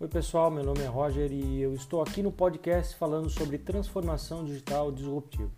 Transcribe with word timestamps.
Oi, 0.00 0.06
pessoal, 0.06 0.48
meu 0.48 0.62
nome 0.62 0.80
é 0.82 0.86
Roger 0.86 1.32
e 1.32 1.60
eu 1.60 1.74
estou 1.74 2.00
aqui 2.00 2.22
no 2.22 2.30
podcast 2.30 2.94
falando 2.94 3.28
sobre 3.28 3.58
transformação 3.58 4.44
digital 4.44 4.92
disruptiva. 4.92 5.50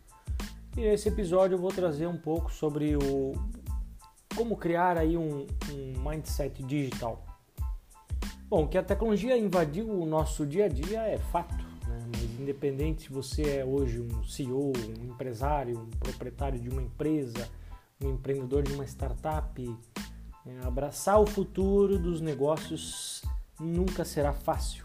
E 0.74 0.80
nesse 0.80 1.10
episódio 1.10 1.56
eu 1.56 1.58
vou 1.60 1.70
trazer 1.70 2.06
um 2.06 2.16
pouco 2.16 2.50
sobre 2.50 2.96
o 2.96 3.32
como 4.34 4.56
criar 4.56 4.96
aí 4.96 5.14
um, 5.14 5.46
um 5.70 6.02
mindset 6.02 6.62
digital. 6.62 7.22
Bom, 8.48 8.66
que 8.66 8.78
a 8.78 8.82
tecnologia 8.82 9.36
invadiu 9.36 9.86
o 9.90 10.06
nosso 10.06 10.46
dia 10.46 10.64
a 10.64 10.68
dia 10.68 11.02
é 11.02 11.18
fato, 11.18 11.62
né? 11.86 12.06
mas 12.10 12.40
independente 12.40 13.02
se 13.02 13.12
você 13.12 13.58
é 13.58 13.62
hoje 13.62 14.00
um 14.00 14.24
CEO, 14.24 14.72
um 14.74 15.04
empresário, 15.04 15.78
um 15.78 15.90
proprietário 15.98 16.58
de 16.58 16.70
uma 16.70 16.80
empresa, 16.80 17.46
um 18.02 18.08
empreendedor 18.08 18.62
de 18.62 18.72
uma 18.72 18.86
startup, 18.86 19.78
é, 20.46 20.66
abraçar 20.66 21.20
o 21.20 21.26
futuro 21.26 21.98
dos 21.98 22.22
negócios 22.22 23.22
nunca 23.60 24.04
será 24.04 24.32
fácil. 24.32 24.84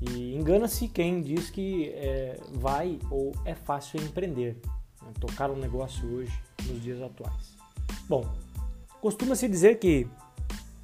E 0.00 0.36
engana-se 0.36 0.86
quem 0.86 1.20
diz 1.20 1.50
que 1.50 1.88
é, 1.90 2.40
vai 2.52 3.00
ou 3.10 3.32
é 3.44 3.54
fácil 3.54 4.00
empreender, 4.00 4.56
né? 5.02 5.12
tocar 5.20 5.50
um 5.50 5.56
negócio 5.56 6.08
hoje 6.08 6.40
nos 6.66 6.80
dias 6.80 7.02
atuais. 7.02 7.56
Bom, 8.08 8.24
costuma-se 9.00 9.48
dizer 9.48 9.78
que 9.80 10.08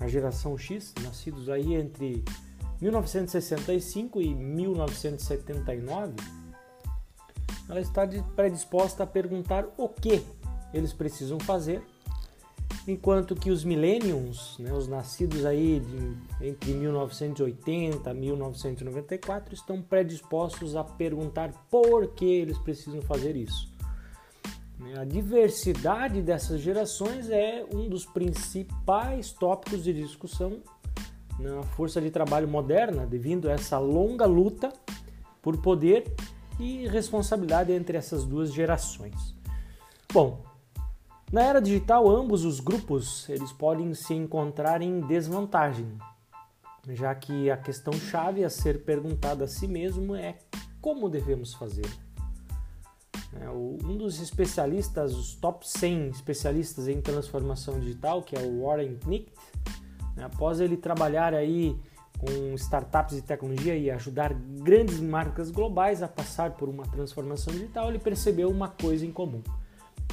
a 0.01 0.09
geração 0.09 0.59
X, 0.59 0.93
nascidos 1.03 1.49
aí 1.49 1.75
entre 1.75 2.25
1965 2.81 4.21
e 4.21 4.35
1979, 4.35 6.15
ela 7.69 7.81
está 7.81 8.07
predisposta 8.35 9.05
a 9.05 9.07
perguntar 9.07 9.65
o 9.79 9.89
que 9.89 10.25
eles 10.73 10.93
precisam 10.93 11.39
fazer 11.39 11.83
enquanto 12.87 13.35
que 13.35 13.51
os 13.51 13.65
millennials, 13.65 14.57
né, 14.59 14.73
os 14.73 14.87
nascidos 14.87 15.45
aí 15.45 15.81
de, 15.81 16.49
entre 16.49 16.73
1980 16.73 18.11
e 18.11 18.15
1994, 18.15 19.55
estão 19.55 19.81
predispostos 19.81 20.77
a 20.77 20.85
perguntar 20.85 21.53
por 21.71 22.09
que 22.09 22.25
eles 22.25 22.59
precisam 22.59 23.01
fazer 23.03 23.37
isso. 23.37 23.73
A 24.99 25.05
diversidade 25.05 26.21
dessas 26.21 26.61
gerações 26.61 27.31
é 27.31 27.65
um 27.73 27.89
dos 27.89 28.05
principais 28.05 29.33
tópicos 29.33 29.83
de 29.83 29.93
discussão 29.95 30.61
na 31.39 31.63
força 31.63 32.01
de 32.01 32.11
trabalho 32.11 32.47
moderna, 32.47 33.07
devido 33.07 33.49
a 33.49 33.53
essa 33.53 33.79
longa 33.79 34.27
luta 34.27 34.73
por 35.41 35.57
poder 35.57 36.13
e 36.61 36.87
responsabilidade 36.87 37.73
entre 37.73 37.97
essas 37.97 38.25
duas 38.25 38.53
gerações. 38.53 39.35
Bom, 40.13 40.45
na 41.33 41.43
era 41.43 41.61
digital, 41.61 42.09
ambos 42.09 42.45
os 42.45 42.61
grupos 42.61 43.29
eles 43.29 43.53
podem 43.53 43.93
se 43.95 44.15
encontrar 44.15 44.83
em 44.83 45.01
desvantagem, 45.01 45.89
já 46.91 47.15
que 47.15 47.51
a 47.51 47.57
questão 47.57 47.93
chave 47.93 48.45
a 48.45 48.51
ser 48.51 48.85
perguntada 48.85 49.45
a 49.45 49.49
si 49.49 49.67
mesmo 49.67 50.15
é 50.15 50.39
como 50.81 51.09
devemos 51.09 51.55
fazer. 51.55 51.87
É, 53.41 53.49
um 53.51 53.97
dos 53.97 54.21
especialistas, 54.21 55.15
os 55.15 55.35
top 55.35 55.69
100 55.69 56.11
especialistas 56.11 56.87
em 56.87 57.01
transformação 57.01 57.81
digital, 57.81 58.23
que 58.23 58.37
é 58.37 58.41
o 58.41 58.65
Warren 58.65 58.97
Knight, 59.05 59.33
né, 60.15 60.25
após 60.25 60.61
ele 60.61 60.77
trabalhar 60.77 61.35
aí 61.35 61.77
com 62.17 62.55
startups 62.55 63.17
de 63.17 63.23
tecnologia 63.23 63.77
e 63.77 63.91
ajudar 63.91 64.33
grandes 64.33 65.01
marcas 65.01 65.51
globais 65.51 66.01
a 66.01 66.07
passar 66.07 66.53
por 66.53 66.69
uma 66.69 66.85
transformação 66.85 67.53
digital, 67.53 67.89
ele 67.89 67.99
percebeu 67.99 68.49
uma 68.49 68.69
coisa 68.69 69.05
em 69.05 69.11
comum 69.11 69.43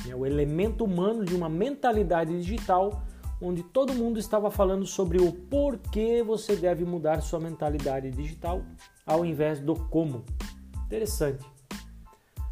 é 0.10 0.16
o 0.16 0.26
elemento 0.26 0.84
humano 0.84 1.24
de 1.24 1.36
uma 1.36 1.50
mentalidade 1.50 2.40
digital 2.42 3.04
onde 3.42 3.64
todo 3.64 3.94
mundo 3.94 4.20
estava 4.20 4.52
falando 4.52 4.86
sobre 4.86 5.20
o 5.20 5.32
porquê 5.32 6.22
você 6.22 6.56
deve 6.56 6.86
mudar 6.86 7.22
sua 7.22 7.40
mentalidade 7.40 8.12
digital 8.12 8.62
ao 9.06 9.26
invés 9.26 9.60
do 9.60 9.76
como. 9.76 10.24
Interessante. 10.86 11.44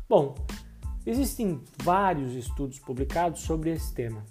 Bom, 0.07 0.33
existem 1.05 1.61
vários 1.83 2.33
estudos 2.33 2.79
publicados 2.79 3.41
sobre 3.41 3.69
esse 3.69 3.93
tema. 3.93 4.23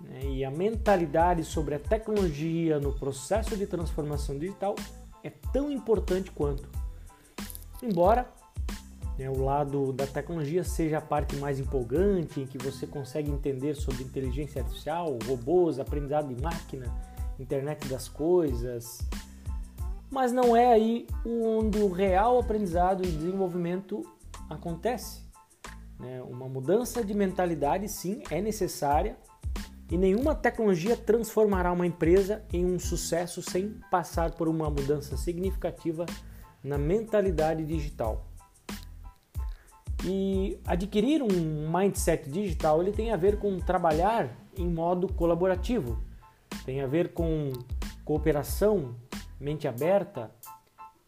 Né? 0.00 0.20
E 0.24 0.44
a 0.44 0.50
mentalidade 0.50 1.42
sobre 1.42 1.74
a 1.74 1.78
tecnologia 1.78 2.78
no 2.78 2.92
processo 2.92 3.56
de 3.56 3.66
transformação 3.66 4.38
digital 4.38 4.74
é 5.22 5.30
tão 5.30 5.70
importante 5.70 6.30
quanto. 6.30 6.68
Embora 7.82 8.30
né, 9.18 9.30
o 9.30 9.42
lado 9.42 9.92
da 9.92 10.06
tecnologia 10.06 10.64
seja 10.64 10.98
a 10.98 11.00
parte 11.00 11.36
mais 11.36 11.60
empolgante, 11.60 12.40
em 12.40 12.46
que 12.46 12.58
você 12.58 12.86
consegue 12.86 13.30
entender 13.30 13.74
sobre 13.74 14.02
inteligência 14.02 14.62
artificial, 14.62 15.18
robôs, 15.26 15.78
aprendizado 15.78 16.34
de 16.34 16.40
máquina, 16.40 16.92
internet 17.38 17.86
das 17.88 18.08
coisas. 18.08 18.98
Mas 20.10 20.32
não 20.32 20.56
é 20.56 20.72
aí 20.72 21.06
onde 21.24 21.78
o 21.78 21.90
real 21.90 22.38
aprendizado 22.38 23.04
e 23.04 23.10
desenvolvimento 23.10 24.02
acontece. 24.50 25.22
Né? 25.98 26.22
Uma 26.22 26.48
mudança 26.48 27.04
de 27.04 27.14
mentalidade, 27.14 27.88
sim, 27.88 28.22
é 28.30 28.40
necessária 28.40 29.16
e 29.90 29.96
nenhuma 29.96 30.34
tecnologia 30.34 30.96
transformará 30.96 31.70
uma 31.72 31.86
empresa 31.86 32.42
em 32.52 32.64
um 32.64 32.78
sucesso 32.78 33.42
sem 33.42 33.80
passar 33.90 34.32
por 34.32 34.48
uma 34.48 34.68
mudança 34.70 35.16
significativa 35.16 36.06
na 36.62 36.78
mentalidade 36.78 37.64
digital. 37.64 38.33
E 40.06 40.58
adquirir 40.66 41.22
um 41.22 41.70
mindset 41.72 42.28
digital 42.28 42.82
ele 42.82 42.92
tem 42.92 43.10
a 43.10 43.16
ver 43.16 43.38
com 43.38 43.58
trabalhar 43.58 44.36
em 44.56 44.68
modo 44.68 45.12
colaborativo, 45.12 45.98
tem 46.64 46.82
a 46.82 46.86
ver 46.86 47.12
com 47.12 47.52
cooperação, 48.04 48.94
mente 49.40 49.66
aberta 49.66 50.30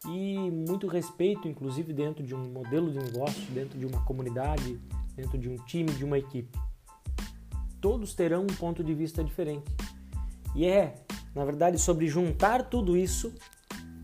e 0.07 0.49
muito 0.51 0.87
respeito, 0.87 1.47
inclusive 1.47 1.93
dentro 1.93 2.23
de 2.23 2.33
um 2.33 2.51
modelo 2.51 2.91
de 2.91 2.97
negócio, 2.97 3.41
dentro 3.51 3.77
de 3.77 3.85
uma 3.85 4.01
comunidade, 4.03 4.79
dentro 5.15 5.37
de 5.37 5.49
um 5.49 5.55
time, 5.57 5.91
de 5.91 6.03
uma 6.03 6.17
equipe. 6.17 6.57
Todos 7.79 8.15
terão 8.15 8.43
um 8.43 8.55
ponto 8.55 8.83
de 8.83 8.93
vista 8.93 9.23
diferente. 9.23 9.71
E 10.55 10.65
é, 10.65 11.03
na 11.35 11.45
verdade, 11.45 11.77
sobre 11.77 12.07
juntar 12.07 12.63
tudo 12.63 12.97
isso 12.97 13.33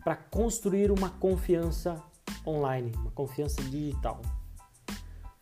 para 0.03 0.15
construir 0.15 0.91
uma 0.91 1.09
confiança 1.09 2.01
online, 2.45 2.91
uma 2.97 3.11
confiança 3.11 3.61
digital. 3.63 4.21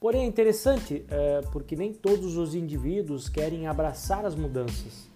Porém, 0.01 0.23
é 0.23 0.25
interessante 0.25 1.05
é, 1.09 1.41
porque 1.51 1.75
nem 1.75 1.93
todos 1.93 2.35
os 2.35 2.55
indivíduos 2.55 3.29
querem 3.29 3.67
abraçar 3.67 4.25
as 4.25 4.33
mudanças. 4.33 5.07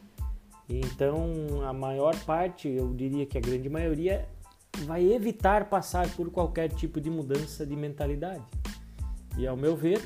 Então, 0.70 1.64
a 1.68 1.74
maior 1.74 2.16
parte, 2.24 2.70
eu 2.70 2.94
diria 2.94 3.26
que 3.26 3.36
a 3.36 3.42
grande 3.42 3.68
maioria, 3.68 4.30
vai 4.86 5.12
evitar 5.12 5.70
passar 5.70 6.08
por 6.16 6.30
qualquer 6.30 6.70
tipo 6.70 7.02
de 7.02 7.10
mudança 7.10 7.66
de 7.66 7.76
mentalidade. 7.76 8.44
E, 9.36 9.48
ao 9.48 9.58
meu 9.58 9.76
ver, 9.76 10.00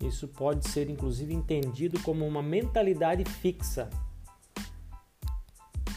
isso 0.00 0.26
pode 0.26 0.66
ser 0.70 0.88
inclusive 0.88 1.34
entendido 1.34 2.00
como 2.00 2.26
uma 2.26 2.42
mentalidade 2.42 3.26
fixa, 3.26 3.90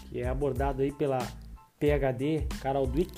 que 0.09 0.19
é 0.19 0.27
abordado 0.27 0.81
aí 0.81 0.91
pela 0.91 1.19
PhD 1.79 2.45
Carol 2.59 2.87
Dweck. 2.87 3.13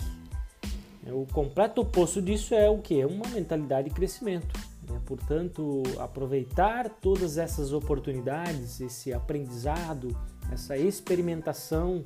O 1.08 1.26
completo 1.34 1.82
oposto 1.82 2.22
disso 2.22 2.54
é 2.54 2.70
o 2.70 2.78
que? 2.78 3.04
Uma 3.06 3.28
mentalidade 3.30 3.90
de 3.90 3.96
crescimento. 3.96 4.69
Né? 4.90 5.00
Portanto, 5.06 5.84
aproveitar 6.00 6.90
todas 6.90 7.38
essas 7.38 7.72
oportunidades, 7.72 8.82
esse 8.82 9.14
aprendizado, 9.14 10.16
essa 10.52 10.76
experimentação 10.78 12.04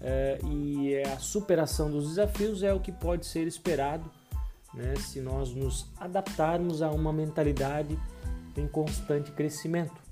eh, 0.00 0.38
e 0.44 1.02
a 1.02 1.18
superação 1.18 1.90
dos 1.90 2.08
desafios 2.08 2.62
é 2.62 2.72
o 2.72 2.80
que 2.80 2.92
pode 2.92 3.26
ser 3.26 3.46
esperado 3.46 4.10
né? 4.74 4.94
se 4.96 5.20
nós 5.20 5.54
nos 5.54 5.86
adaptarmos 5.98 6.82
a 6.82 6.90
uma 6.90 7.12
mentalidade 7.12 7.98
em 8.56 8.66
constante 8.66 9.32
crescimento. 9.32 10.06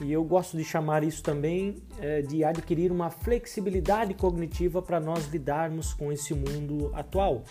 E 0.00 0.10
eu 0.10 0.24
gosto 0.24 0.56
de 0.56 0.64
chamar 0.64 1.04
isso 1.04 1.22
também 1.22 1.82
eh, 2.00 2.22
de 2.22 2.42
adquirir 2.42 2.90
uma 2.90 3.10
flexibilidade 3.10 4.14
cognitiva 4.14 4.82
para 4.82 4.98
nós 4.98 5.26
lidarmos 5.28 5.92
com 5.92 6.10
esse 6.10 6.34
mundo 6.34 6.90
atual, 6.94 7.44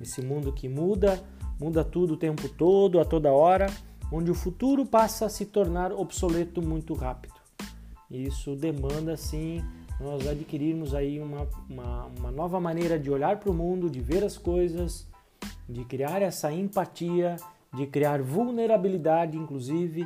esse 0.00 0.22
mundo 0.22 0.52
que 0.52 0.68
muda, 0.68 1.22
muda 1.62 1.84
tudo 1.84 2.14
o 2.14 2.16
tempo 2.16 2.48
todo, 2.48 2.98
a 2.98 3.04
toda 3.04 3.30
hora, 3.30 3.66
onde 4.10 4.32
o 4.32 4.34
futuro 4.34 4.84
passa 4.84 5.26
a 5.26 5.28
se 5.28 5.46
tornar 5.46 5.92
obsoleto 5.92 6.60
muito 6.60 6.92
rápido. 6.92 7.34
Isso 8.10 8.56
demanda, 8.56 9.16
sim, 9.16 9.62
nós 10.00 10.26
adquirirmos 10.26 10.92
aí 10.92 11.20
uma, 11.20 11.48
uma, 11.70 12.06
uma 12.18 12.30
nova 12.32 12.58
maneira 12.58 12.98
de 12.98 13.08
olhar 13.10 13.38
para 13.38 13.48
o 13.48 13.54
mundo, 13.54 13.88
de 13.88 14.00
ver 14.00 14.24
as 14.24 14.36
coisas, 14.36 15.06
de 15.68 15.84
criar 15.84 16.20
essa 16.20 16.52
empatia, 16.52 17.36
de 17.72 17.86
criar 17.86 18.20
vulnerabilidade, 18.20 19.38
inclusive, 19.38 20.04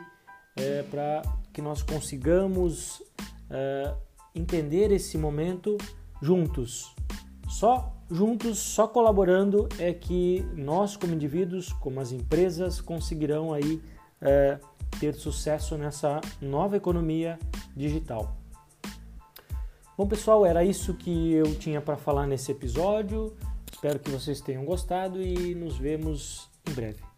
é, 0.57 0.83
para 0.83 1.23
que 1.55 1.63
nós 1.63 1.83
consigamos 1.83 3.03
é, 3.49 3.95
entender 4.35 4.93
esse 4.93 5.17
momento 5.17 5.79
juntos. 6.21 6.95
Só 7.49 7.96
juntos, 8.11 8.59
só 8.59 8.87
colaborando, 8.87 9.69
é 9.79 9.93
que 9.93 10.47
nós, 10.55 10.97
como 10.97 11.15
indivíduos, 11.15 11.73
como 11.73 12.01
as 12.01 12.13
empresas, 12.13 12.81
conseguirão 12.81 13.53
aí 13.53 13.83
é, 14.21 14.59
ter 14.99 15.15
sucesso 15.15 15.77
nessa 15.77 16.21
nova 16.41 16.77
economia 16.77 17.39
digital. 17.77 18.37
Bom, 19.97 20.07
pessoal, 20.07 20.45
era 20.45 20.65
isso 20.65 20.95
que 20.95 21.33
eu 21.33 21.55
tinha 21.55 21.81
para 21.81 21.97
falar 21.97 22.27
nesse 22.27 22.53
episódio. 22.53 23.35
Espero 23.73 23.99
que 23.99 24.11
vocês 24.11 24.41
tenham 24.41 24.65
gostado 24.65 25.23
e 25.23 25.55
nos 25.55 25.79
vemos 25.79 26.49
em 26.69 26.73
breve. 26.73 27.16